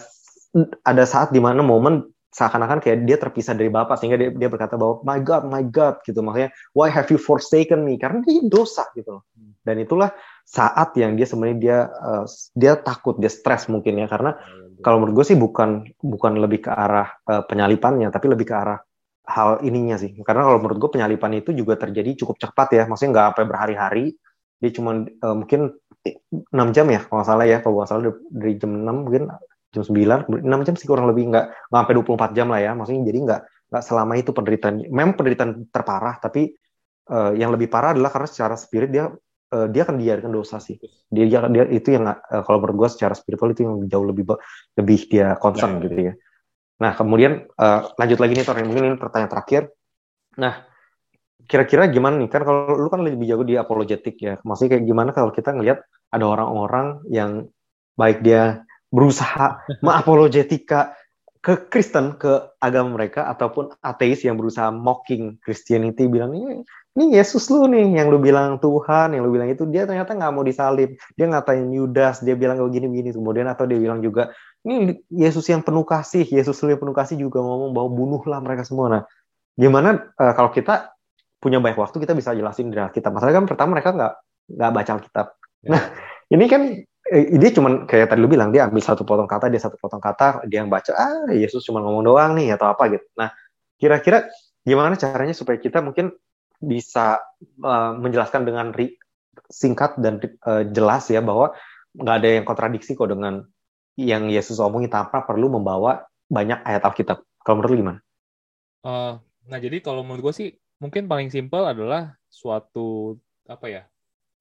[0.84, 4.80] ada saat di mana momen seakan-akan kayak dia terpisah dari Bapak sehingga dia, dia berkata
[4.80, 8.88] bahwa my God, my God gitu makanya why have you forsaken me karena dia dosa
[8.96, 9.24] gitu loh.
[9.62, 10.10] Dan itulah
[10.42, 12.24] saat yang dia sebenarnya dia uh,
[12.56, 16.66] dia takut, dia stres mungkin ya karena iya, kalau menurut gue sih bukan bukan lebih
[16.66, 18.80] ke arah uh, penyalipannya tapi lebih ke arah
[19.28, 20.16] hal ininya sih.
[20.24, 22.82] Karena kalau menurut gue penyalipan itu juga terjadi cukup cepat ya.
[22.90, 24.06] Maksudnya nggak sampai berhari-hari.
[24.58, 27.58] Dia cuma uh, mungkin 6 jam ya kalau nggak salah ya.
[27.62, 29.24] Kalau nggak salah dari jam 6 mungkin
[29.72, 32.70] jam 9, 6 jam sih kurang lebih nggak, nggak sampai 24 jam lah ya.
[32.76, 33.40] Maksudnya jadi nggak
[33.72, 34.74] nggak selama itu penderitaan.
[34.92, 36.52] Memang penderitaan terparah, tapi
[37.08, 40.76] uh, yang lebih parah adalah karena secara spirit dia uh, dia akan dibiarkan dosa sih.
[41.08, 44.36] Dia, dia, dia itu yang uh, kalau menurut gue secara spiritual itu yang jauh lebih
[44.76, 45.88] lebih dia concern ya.
[45.88, 46.14] gitu ya.
[46.82, 49.62] Nah kemudian uh, lanjut lagi nih Tor, mungkin ini pertanyaan terakhir.
[50.36, 50.68] Nah
[51.42, 55.10] kira-kira gimana nih kan kalau lu kan lebih jago di apologetik ya, maksudnya kayak gimana
[55.10, 55.82] kalau kita ngelihat
[56.12, 57.50] ada orang-orang yang
[57.98, 60.94] baik dia berusaha mengapologetika
[61.42, 66.62] ke Kristen, ke agama mereka, ataupun ateis yang berusaha mocking Christianity, bilang, ini,
[66.94, 70.30] ini Yesus lu nih, yang lu bilang Tuhan, yang lu bilang itu, dia ternyata nggak
[70.30, 70.94] mau disalib.
[71.18, 74.30] Dia ngatain Yudas, dia bilang kayak gini-gini, kemudian atau dia bilang juga,
[74.62, 78.62] ini Yesus yang penuh kasih, Yesus lu yang penuh kasih juga ngomong bahwa bunuhlah mereka
[78.62, 78.86] semua.
[78.86, 79.02] Nah,
[79.58, 80.94] gimana uh, kalau kita
[81.42, 83.10] punya banyak waktu, kita bisa jelasin dari Alkitab.
[83.10, 84.12] Masalahnya kan pertama mereka nggak
[84.62, 85.26] nggak baca Alkitab.
[85.66, 85.68] Ya.
[85.74, 85.82] Nah,
[86.30, 86.62] ini kan
[87.12, 90.00] eh, dia cuma kayak tadi lu bilang dia ambil satu potong kata dia satu potong
[90.00, 93.28] kata dia yang baca ah Yesus cuma ngomong doang nih atau apa gitu nah
[93.76, 94.32] kira-kira
[94.64, 96.14] gimana caranya supaya kita mungkin
[96.62, 97.20] bisa
[97.60, 98.70] uh, menjelaskan dengan
[99.50, 101.52] singkat dan uh, jelas ya bahwa
[101.98, 103.44] nggak ada yang kontradiksi kok dengan
[103.98, 107.98] yang Yesus omongin tanpa perlu membawa banyak ayat Alkitab kalau menurut lu gimana?
[108.86, 109.20] Uh,
[109.50, 110.48] nah jadi kalau menurut gue sih
[110.78, 113.82] mungkin paling simpel adalah suatu apa ya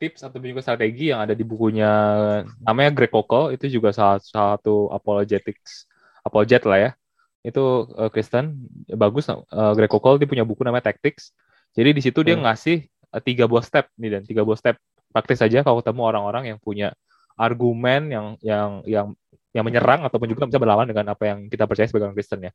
[0.02, 1.92] tips atau juga strategi yang ada di bukunya
[2.66, 5.86] namanya Greg Koukl itu juga salah satu apologetics
[6.26, 6.92] apologet lah ya
[7.46, 7.62] itu
[7.94, 9.38] uh, Kristen bagus uh,
[9.78, 11.38] Greg Koukl dia punya buku namanya Tactics
[11.78, 12.50] jadi di situ dia hmm.
[12.50, 14.82] ngasih uh, tiga buah step nih dan tiga buah step
[15.14, 16.98] praktis saja kalau ketemu orang-orang yang punya
[17.38, 19.08] argumen yang yang yang
[19.52, 22.52] yang menyerang ataupun juga bisa berlawan dengan apa yang kita percaya sebagai orang Kristen ya.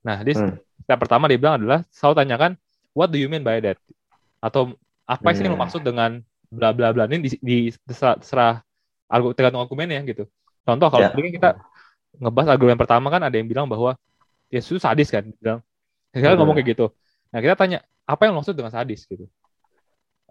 [0.00, 0.56] Nah, di hmm.
[0.84, 2.52] step pertama dia bilang adalah selalu tanyakan
[2.96, 3.76] what do you mean by that?
[4.40, 5.52] Atau apa sih hmm.
[5.52, 8.64] yang maksud dengan bla bla bla ini di, di terserah, terserah
[9.36, 10.24] tergantung argumennya gitu.
[10.64, 11.32] Contoh kalau yeah.
[11.32, 11.50] kita
[12.20, 13.96] ngebahas argumen pertama kan ada yang bilang bahwa
[14.48, 15.60] Yesus sadis kan, bilang.
[16.12, 16.40] Kita hmm.
[16.40, 16.86] ngomong kayak gitu.
[17.32, 19.28] Nah kita tanya apa yang maksud dengan sadis gitu.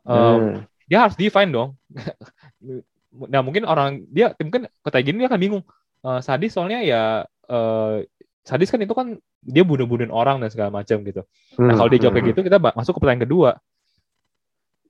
[0.02, 0.56] Um, hmm.
[0.90, 1.78] Dia harus define dong.
[3.34, 5.64] nah mungkin orang dia mungkin kata gini dia akan bingung.
[6.02, 7.02] Uh, sadis soalnya ya
[7.50, 8.02] uh,
[8.46, 11.22] sadis kan itu kan dia bunuh-bunuhin orang dan segala macam gitu.
[11.62, 11.78] Nah hmm.
[11.78, 12.34] kalau dia jawab kayak hmm.
[12.34, 13.50] gitu kita masuk ke pertanyaan kedua.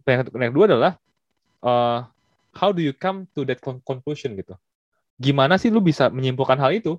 [0.08, 0.92] Pertanyaan kedua adalah
[1.64, 2.06] uh,
[2.54, 4.54] how do you come to that conclusion gitu?
[5.18, 6.98] Gimana sih lu bisa menyimpulkan hal itu?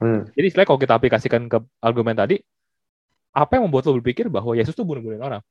[0.00, 0.24] Hmm.
[0.32, 2.40] Jadi istilah kalau kita aplikasikan ke argumen tadi,
[3.36, 5.44] apa yang membuat lo berpikir bahwa Yesus tuh bunuh-bunuhin orang?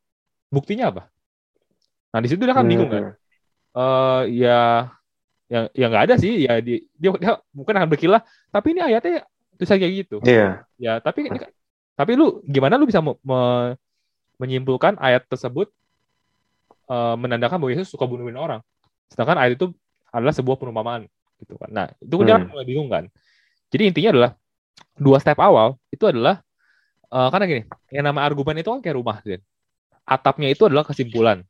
[0.50, 1.04] Buktinya apa?
[2.10, 2.72] Nah di situ dia kan hmm.
[2.74, 3.04] bingung kan?
[3.70, 4.90] Uh, ya
[5.50, 8.22] yang yang nggak ada sih ya di, dia, dia mungkin akan berkilah
[8.54, 9.26] tapi ini ayatnya
[9.58, 10.62] tulisan kayak gitu yeah.
[10.78, 11.26] ya tapi
[11.98, 13.18] tapi lu gimana lu bisa me,
[14.38, 15.74] menyimpulkan ayat tersebut
[16.90, 18.60] uh, menandakan bahwa Yesus suka bunuhin orang.
[19.08, 19.72] Sedangkan ayat itu
[20.10, 21.06] adalah sebuah perumpamaan
[21.40, 21.70] gitu kan.
[21.72, 22.50] Nah, itu kan hmm.
[22.52, 23.08] mulai bingung kan.
[23.70, 24.32] Jadi intinya adalah
[24.98, 26.42] dua step awal itu adalah
[27.14, 29.42] uh, karena gini, yang nama argumen itu kan kayak rumah kan.
[30.04, 31.46] Atapnya itu adalah kesimpulan.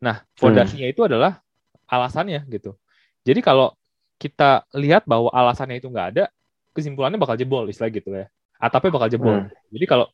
[0.00, 0.94] Nah, fondasinya hmm.
[0.96, 1.44] itu adalah
[1.86, 2.74] alasannya gitu.
[3.22, 3.76] Jadi kalau
[4.16, 6.24] kita lihat bahwa alasannya itu nggak ada,
[6.72, 8.26] kesimpulannya bakal jebol istilah gitu ya.
[8.56, 9.36] Atapnya bakal jebol.
[9.44, 9.52] Hmm.
[9.68, 10.08] Jadi kalau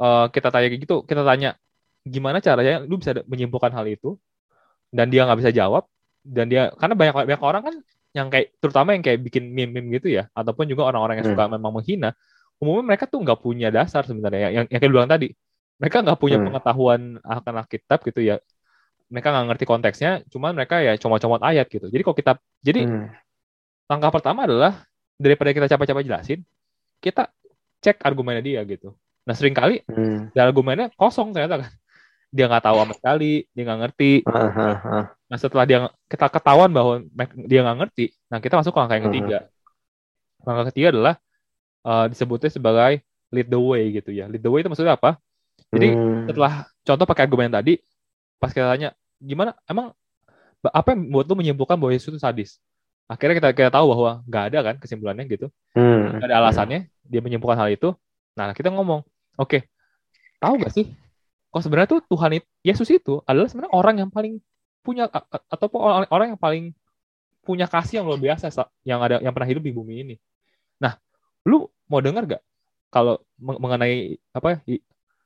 [0.00, 1.60] uh, kita tanya gitu, kita tanya
[2.08, 4.16] gimana caranya lu bisa menyimpulkan hal itu
[4.90, 5.84] dan dia nggak bisa jawab
[6.24, 7.74] dan dia karena banyak banyak orang kan
[8.16, 11.52] yang kayak terutama yang kayak bikin meme-meme gitu ya ataupun juga orang-orang yang suka hmm.
[11.60, 12.10] memang menghina
[12.58, 15.30] umumnya mereka tuh nggak punya dasar sebenarnya yang yang kayak bilang tadi
[15.78, 16.46] mereka nggak punya hmm.
[16.50, 18.36] pengetahuan akan Alkitab gitu ya
[19.08, 22.32] mereka nggak ngerti konteksnya cuman mereka ya comot-comot ayat gitu jadi kok kita
[22.64, 23.06] jadi hmm.
[23.88, 24.84] langkah pertama adalah
[25.20, 26.40] daripada kita capek-capek jelasin
[26.98, 27.30] kita
[27.84, 30.34] cek argumennya dia gitu nah sering kali hmm.
[30.34, 31.72] argumennya kosong ternyata kan
[32.28, 34.12] dia nggak tahu sama sekali, dia nggak ngerti.
[34.28, 35.04] Uh, uh, uh.
[35.28, 37.00] Nah setelah dia kita ketahuan bahwa
[37.48, 39.38] dia nggak ngerti, nah kita masuk ke langkah yang ketiga.
[39.48, 40.44] Uh.
[40.44, 41.14] Langkah ketiga adalah
[41.88, 43.00] uh, disebutnya sebagai
[43.32, 44.28] lead the way gitu ya.
[44.28, 45.16] Lead the way itu maksudnya apa?
[45.72, 46.32] Jadi hmm.
[46.32, 47.80] setelah contoh pakai argumen tadi,
[48.40, 49.92] pas kita tanya gimana, emang
[50.64, 52.60] apa yang buat lu menyimpulkan bahwa Yesus itu sadis?
[53.08, 56.20] Akhirnya kita kita tahu bahwa nggak ada kan kesimpulannya gitu, hmm.
[56.20, 57.96] nggak ada alasannya dia menyimpulkan hal itu.
[58.36, 59.00] Nah kita ngomong,
[59.40, 59.60] oke, okay,
[60.38, 60.86] tahu gak sih
[61.58, 64.38] kok sebenarnya tuh Tuhan itu, Yesus itu adalah sebenarnya orang yang paling
[64.86, 65.10] punya
[65.50, 66.64] ataupun orang, orang yang paling
[67.42, 68.46] punya kasih yang luar biasa
[68.86, 70.16] yang ada yang pernah hidup di bumi ini.
[70.78, 70.94] Nah,
[71.42, 72.42] lu mau dengar gak
[72.94, 74.78] kalau mengenai apa ya,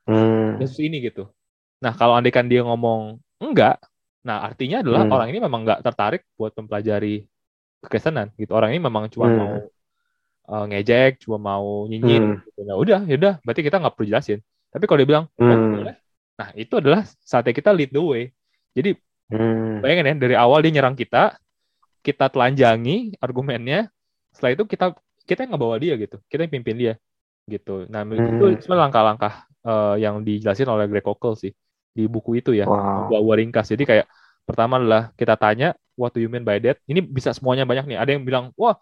[0.09, 0.65] hmm.
[0.65, 1.29] Yesus ini gitu?
[1.85, 3.77] Nah, kalau andaikan dia ngomong enggak,
[4.25, 5.13] nah artinya adalah hmm.
[5.13, 7.27] orang ini memang nggak tertarik buat mempelajari
[7.85, 8.55] kekristenan gitu.
[8.55, 9.37] Orang ini memang cuma hmm.
[9.37, 9.53] mau
[10.51, 12.23] uh, ngejek, cuma mau nyinyir.
[12.23, 12.37] Hmm.
[12.47, 12.61] Gitu.
[12.67, 14.39] Nah, udah, ya udah, berarti kita nggak perlu jelasin
[14.73, 15.73] Tapi kalau dia bilang, oh, hmm.
[15.85, 15.97] boleh,
[16.43, 18.35] nah itu adalah saatnya kita lead the way.
[18.75, 18.99] Jadi
[19.31, 19.79] hmm.
[19.79, 21.39] bayangin ya dari awal dia nyerang kita,
[22.03, 23.87] kita telanjangi argumennya,
[24.35, 26.95] setelah itu kita kita yang ngebawa dia gitu, kita yang pimpin dia
[27.47, 27.87] gitu.
[27.87, 28.43] Nah hmm.
[28.43, 31.53] itu sebenarnya langkah-langkah uh, yang dijelasin oleh Greg Kokel sih
[31.95, 33.07] di buku itu ya, wow.
[33.07, 33.71] gua ringkas.
[33.71, 34.07] Jadi kayak
[34.43, 36.83] pertama adalah kita tanya what do you mean by that?
[36.91, 37.99] Ini bisa semuanya banyak nih.
[38.03, 38.75] Ada yang bilang, wah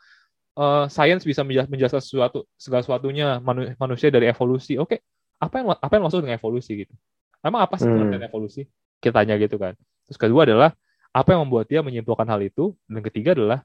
[0.57, 3.43] uh, science bisa menjelaskan sesuatu segala sesuatunya
[3.77, 4.79] manusia dari evolusi.
[4.79, 4.99] Oke, okay.
[5.43, 6.95] apa yang apa yang maksud dengan evolusi gitu?
[7.41, 8.21] Emang apa sih hmm.
[8.21, 8.69] evolusi?
[9.01, 9.73] Kita tanya gitu kan.
[10.09, 10.77] Terus kedua adalah
[11.11, 12.77] apa yang membuat dia menyimpulkan hal itu?
[12.85, 13.59] Dan ketiga adalah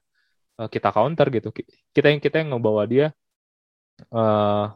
[0.60, 1.48] uh, kita counter gitu.
[1.92, 3.12] Kita yang kita yang membawa dia
[4.12, 4.72] uh,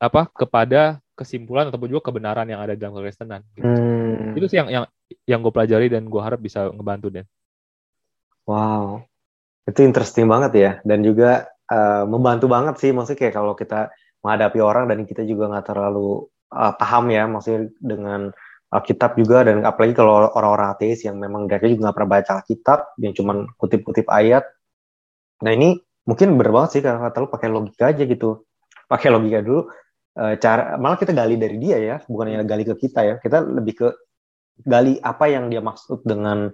[0.00, 3.44] apa kepada kesimpulan ataupun juga kebenaran yang ada dalam kekristenan.
[3.52, 3.68] Gitu.
[3.68, 4.36] Hmm.
[4.36, 4.84] Itu sih yang yang
[5.28, 7.28] yang gue pelajari dan gue harap bisa ngebantu dan.
[8.48, 9.04] Wow,
[9.68, 14.58] itu interesting banget ya dan juga uh, membantu banget sih maksudnya kayak kalau kita menghadapi
[14.58, 18.34] orang dan kita juga nggak terlalu uh, paham ya maksudnya dengan
[18.70, 22.78] Alkitab juga dan apalagi kalau orang-orang ateis yang memang mereka juga nggak pernah baca Alkitab
[23.02, 24.46] yang cuma kutip-kutip ayat.
[25.42, 25.74] Nah ini
[26.06, 28.46] mungkin bener banget sih karena kata lu pakai logika aja gitu,
[28.86, 29.66] pakai logika dulu.
[30.14, 33.14] Uh, cara malah kita gali dari dia ya, bukannya gali ke kita ya.
[33.18, 33.88] Kita lebih ke
[34.62, 36.46] gali apa yang dia maksud dengan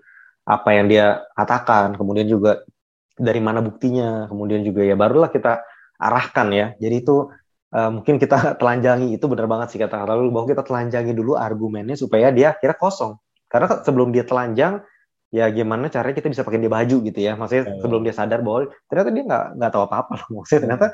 [0.46, 2.64] apa yang dia katakan, kemudian juga
[3.12, 5.60] dari mana buktinya, kemudian juga ya barulah kita
[6.00, 6.66] arahkan ya.
[6.80, 7.28] Jadi itu
[7.72, 11.96] uh, mungkin kita telanjangi itu benar banget sih kata-kata lu bahwa kita telanjangi dulu argumennya
[11.98, 13.18] supaya dia kira kosong.
[13.46, 14.82] Karena sebelum dia telanjang
[15.34, 17.34] ya gimana caranya kita bisa pakai dia baju gitu ya.
[17.34, 17.80] Maksudnya hmm.
[17.82, 20.86] sebelum dia sadar bahwa ternyata dia nggak nggak tahu apa-apa Maksudnya ternyata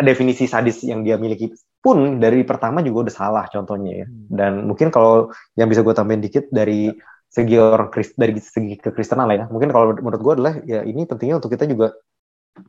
[0.00, 1.50] definisi sadis yang dia miliki
[1.82, 4.06] pun dari pertama juga udah salah contohnya ya.
[4.06, 4.26] Hmm.
[4.30, 6.94] Dan mungkin kalau yang bisa gue tambahin dikit dari
[7.30, 9.44] segi orang Krist dari segi kekristenan lah ya.
[9.50, 11.94] Mungkin kalau menurut gue adalah ya ini pentingnya untuk kita juga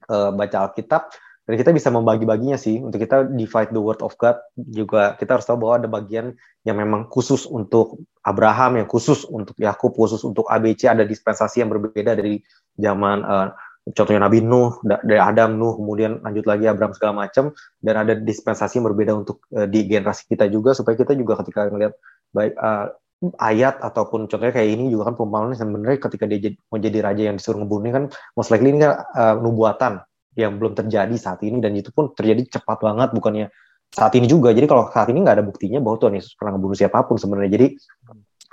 [0.10, 1.10] uh, baca Alkitab
[1.42, 2.78] dan kita bisa membagi-baginya sih.
[2.78, 6.78] Untuk kita divide the word of God juga kita harus tahu bahwa ada bagian yang
[6.78, 12.14] memang khusus untuk Abraham yang khusus untuk Yakub khusus untuk ABC ada dispensasi yang berbeda
[12.14, 12.38] dari
[12.78, 13.50] zaman uh,
[13.90, 17.50] contohnya Nabi Nuh dari Adam Nuh kemudian lanjut lagi Abraham segala macam.
[17.82, 21.74] Dan ada dispensasi yang berbeda untuk uh, di generasi kita juga supaya kita juga ketika
[21.74, 21.98] melihat
[22.32, 22.94] baik uh,
[23.42, 27.38] ayat ataupun contohnya kayak ini juga kan perumpamaan sebenarnya ketika dia mau jadi raja yang
[27.38, 30.02] disuruh ngebunuh kan most likely ini kan uh, nubuatan
[30.36, 33.48] yang belum terjadi saat ini dan itu pun terjadi cepat banget bukannya
[33.92, 34.56] saat ini juga.
[34.56, 37.52] Jadi kalau saat ini nggak ada buktinya bahwa Tuhan Yesus pernah ngebunuh siapa pun sebenarnya.
[37.60, 37.68] Jadi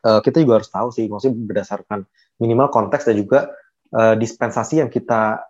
[0.02, 2.02] uh, kita juga harus tahu sih maksudnya berdasarkan
[2.42, 3.54] minimal konteks dan juga
[3.94, 5.46] uh, dispensasi yang kita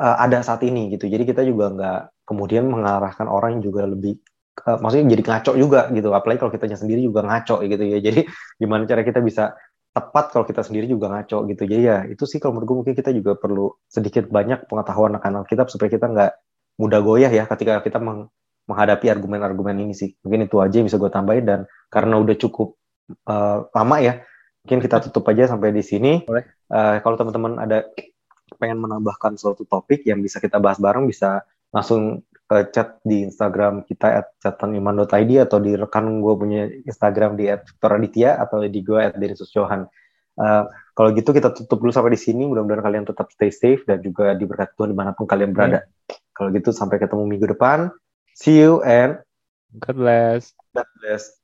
[0.00, 1.04] uh, ada saat ini gitu.
[1.12, 4.16] Jadi kita juga nggak kemudian mengarahkan orang yang juga lebih
[4.64, 6.08] uh, maksudnya jadi ngaco juga gitu.
[6.16, 8.00] Apalagi kalau kitanya sendiri juga ngaco gitu ya.
[8.00, 8.24] Jadi
[8.56, 9.52] gimana cara kita bisa
[9.94, 11.62] tepat kalau kita sendiri juga ngaco gitu.
[11.70, 15.46] Jadi ya itu sih kalau menurut gue mungkin kita juga perlu sedikit banyak pengetahuan akan
[15.46, 16.32] Alkitab supaya kita nggak
[16.82, 18.26] mudah goyah ya ketika kita meng
[18.66, 20.10] menghadapi argumen-argumen ini sih.
[20.26, 21.60] Mungkin itu aja yang bisa gue tambahin dan
[21.94, 22.74] karena udah cukup
[23.30, 24.14] uh, lama ya
[24.64, 26.26] mungkin kita tutup aja sampai di sini.
[26.26, 27.86] Uh, kalau teman-teman ada
[28.58, 33.86] pengen menambahkan suatu topik yang bisa kita bahas bareng bisa langsung uh, chat di Instagram
[33.88, 39.00] kita at cataniman.id atau di rekan gue punya Instagram di at Aditya atau di gue
[39.00, 39.88] at Denisus Johan.
[40.34, 40.66] Uh,
[40.98, 42.44] kalau gitu kita tutup dulu sampai di sini.
[42.46, 45.86] Mudah-mudahan kalian tetap stay safe dan juga diberkati Tuhan di mana pun kalian berada.
[45.86, 46.18] Hmm.
[46.34, 47.90] Kalau gitu sampai ketemu minggu depan.
[48.34, 49.22] See you and
[49.78, 50.54] God bless.
[50.74, 51.43] God bless.